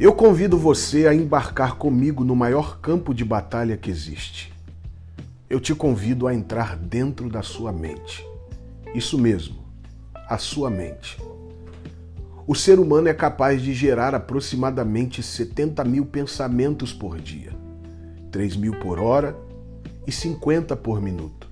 [0.00, 4.54] Eu convido você a embarcar comigo no maior campo de batalha que existe.
[5.50, 8.24] Eu te convido a entrar dentro da sua mente.
[8.94, 9.56] Isso mesmo,
[10.28, 11.20] a sua mente.
[12.46, 17.50] O ser humano é capaz de gerar aproximadamente 70 mil pensamentos por dia,
[18.30, 19.36] 3 mil por hora
[20.06, 21.48] e 50 por minuto.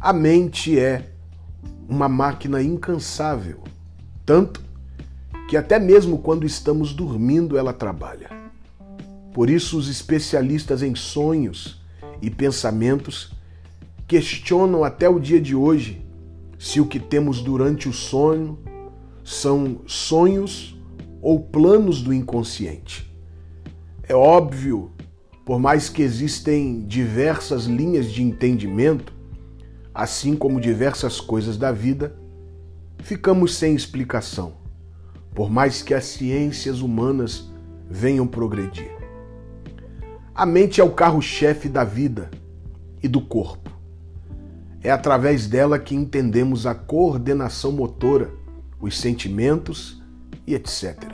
[0.00, 1.10] A mente é
[1.86, 3.60] uma máquina incansável,
[4.24, 4.71] tanto
[5.52, 8.30] que até mesmo quando estamos dormindo ela trabalha.
[9.34, 11.78] Por isso, os especialistas em sonhos
[12.22, 13.34] e pensamentos
[14.08, 16.02] questionam até o dia de hoje
[16.58, 18.60] se o que temos durante o sono
[19.22, 20.74] são sonhos
[21.20, 23.14] ou planos do inconsciente.
[24.04, 24.90] É óbvio,
[25.44, 29.12] por mais que existem diversas linhas de entendimento,
[29.92, 32.16] assim como diversas coisas da vida,
[33.02, 34.61] ficamos sem explicação
[35.34, 37.50] por mais que as ciências humanas
[37.88, 38.90] venham progredir.
[40.34, 42.30] A mente é o carro-chefe da vida
[43.02, 43.70] e do corpo.
[44.82, 48.30] É através dela que entendemos a coordenação motora,
[48.80, 50.02] os sentimentos
[50.46, 51.12] e etc.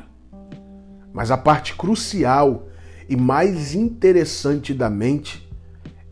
[1.13, 2.69] Mas a parte crucial
[3.09, 5.49] e mais interessante da mente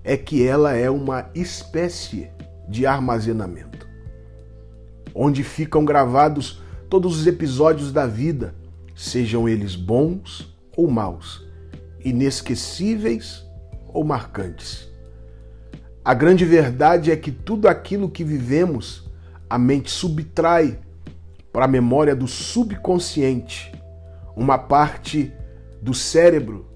[0.03, 2.29] é que ela é uma espécie
[2.69, 3.89] de armazenamento,
[5.15, 8.55] onde ficam gravados todos os episódios da vida,
[8.95, 11.45] sejam eles bons ou maus,
[12.05, 13.45] inesquecíveis
[13.89, 14.89] ou marcantes.
[16.05, 19.05] A grande verdade é que tudo aquilo que vivemos,
[19.51, 20.79] a mente subtrai
[21.53, 23.73] para a memória do subconsciente,
[24.37, 25.33] uma parte
[25.83, 26.67] do cérebro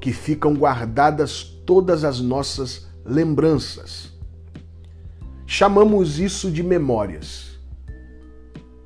[0.00, 4.12] que ficam guardadas todas as nossas lembranças.
[5.46, 7.47] Chamamos isso de memórias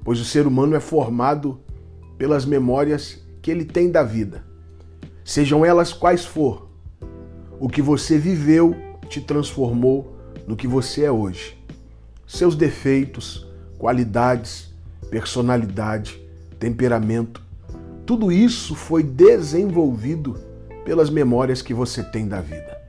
[0.05, 1.61] pois o ser humano é formado
[2.19, 4.45] pelas memórias que ele tem da vida.
[5.25, 6.69] Sejam elas quais for,
[7.59, 8.75] o que você viveu
[9.09, 11.57] te transformou no que você é hoje.
[12.27, 13.47] Seus defeitos,
[13.79, 14.73] qualidades,
[15.11, 16.21] personalidade,
[16.59, 17.43] temperamento,
[18.07, 20.41] tudo isso foi desenvolvido
[20.85, 22.81] pelas memórias que você tem da vida.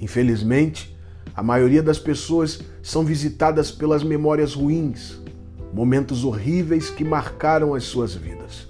[0.00, 0.96] Infelizmente,
[1.34, 5.20] a maioria das pessoas são visitadas pelas memórias ruins,
[5.76, 8.66] momentos horríveis que marcaram as suas vidas.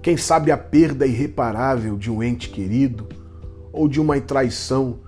[0.00, 3.06] Quem sabe a perda irreparável de um ente querido,
[3.70, 5.00] ou de uma traição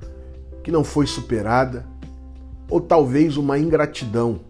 [0.62, 1.86] que não foi superada,
[2.68, 4.40] ou talvez uma ingratidão.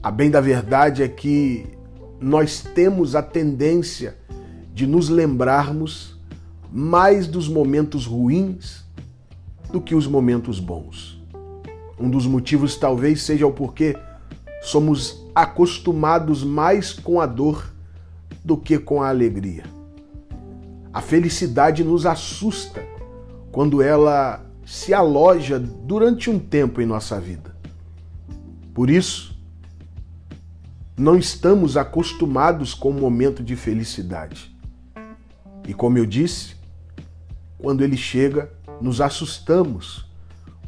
[0.00, 1.66] A bem da verdade é que
[2.20, 4.16] nós temos a tendência
[4.72, 6.16] de nos lembrarmos
[6.70, 8.84] mais dos momentos ruins
[9.72, 11.20] do que os momentos bons.
[11.98, 13.96] Um dos motivos talvez seja o porquê
[14.62, 17.72] somos acostumados mais com a dor
[18.44, 19.64] do que com a alegria.
[20.92, 22.82] A felicidade nos assusta
[23.52, 27.54] quando ela se aloja durante um tempo em nossa vida.
[28.72, 29.38] Por isso,
[30.96, 34.56] não estamos acostumados com o momento de felicidade.
[35.66, 36.54] E como eu disse,
[37.58, 38.50] quando ele chega,
[38.80, 40.06] nos assustamos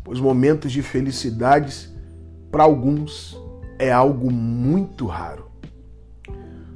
[0.07, 1.93] pois momentos de felicidades,
[2.53, 3.37] para alguns,
[3.77, 5.51] é algo muito raro.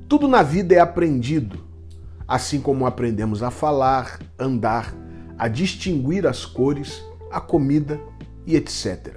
[0.08, 1.64] Tudo na vida é aprendido,
[2.26, 4.92] assim como aprendemos a falar, andar,
[5.38, 8.00] a distinguir as cores, a comida
[8.44, 9.14] e etc.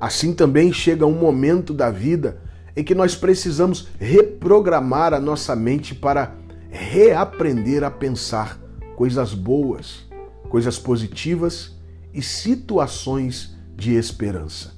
[0.00, 2.40] Assim também chega um momento da vida
[2.74, 6.34] em que nós precisamos reprogramar a nossa mente para
[6.70, 8.58] reaprender a pensar
[8.96, 10.08] coisas boas,
[10.48, 11.76] coisas positivas
[12.18, 14.74] e situações de esperança.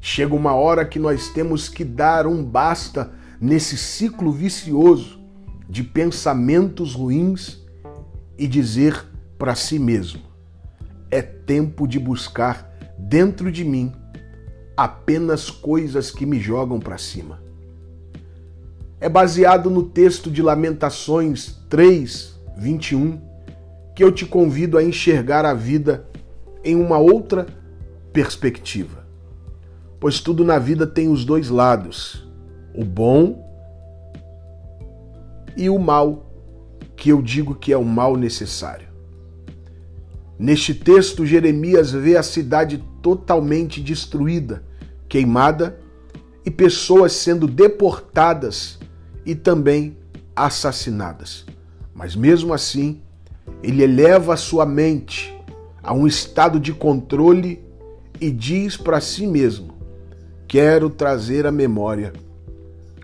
[0.00, 3.10] Chega uma hora que nós temos que dar um basta
[3.40, 5.18] nesse ciclo vicioso
[5.68, 7.60] de pensamentos ruins
[8.38, 9.04] e dizer
[9.36, 10.22] para si mesmo:
[11.10, 13.92] é tempo de buscar dentro de mim
[14.76, 17.42] apenas coisas que me jogam para cima.
[19.00, 23.20] É baseado no texto de Lamentações 3, 21,
[23.96, 26.13] que eu te convido a enxergar a vida
[26.64, 27.46] em uma outra
[28.12, 29.04] perspectiva.
[30.00, 32.26] Pois tudo na vida tem os dois lados,
[32.74, 33.44] o bom
[35.56, 36.30] e o mal,
[36.96, 38.88] que eu digo que é o mal necessário.
[40.38, 44.64] Neste texto, Jeremias vê a cidade totalmente destruída,
[45.08, 45.78] queimada
[46.44, 48.78] e pessoas sendo deportadas
[49.24, 49.96] e também
[50.34, 51.46] assassinadas.
[51.94, 53.00] Mas mesmo assim,
[53.62, 55.33] ele eleva a sua mente
[55.84, 57.62] a um estado de controle
[58.18, 59.74] e diz para si mesmo:
[60.48, 62.14] Quero trazer à memória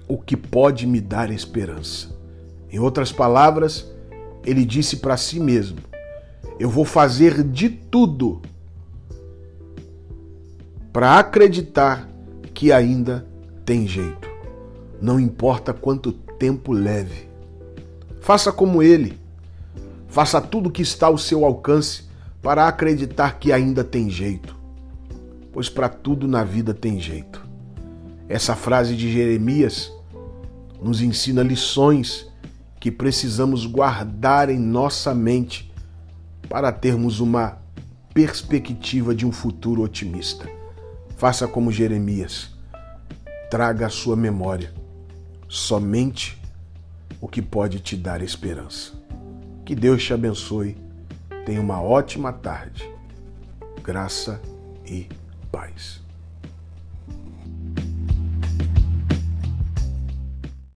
[0.08, 2.08] o que pode me dar esperança.
[2.72, 3.86] Em outras palavras,
[4.44, 5.78] ele disse para si mesmo:
[6.58, 8.40] Eu vou fazer de tudo
[10.90, 12.08] para acreditar
[12.54, 13.26] que ainda
[13.64, 14.28] tem jeito.
[15.02, 17.28] Não importa quanto tempo leve.
[18.20, 19.18] Faça como ele.
[20.08, 22.09] Faça tudo o que está ao seu alcance
[22.42, 24.56] para acreditar que ainda tem jeito.
[25.52, 27.46] Pois para tudo na vida tem jeito.
[28.28, 29.92] Essa frase de Jeremias
[30.80, 32.26] nos ensina lições
[32.78, 35.70] que precisamos guardar em nossa mente
[36.48, 37.58] para termos uma
[38.14, 40.48] perspectiva de um futuro otimista.
[41.16, 42.50] Faça como Jeremias.
[43.50, 44.72] Traga à sua memória
[45.50, 46.40] somente
[47.20, 48.92] o que pode te dar esperança.
[49.66, 50.76] Que Deus te abençoe.
[51.44, 52.88] Tenha uma ótima tarde.
[53.82, 54.40] Graça
[54.84, 55.08] e
[55.50, 56.02] paz.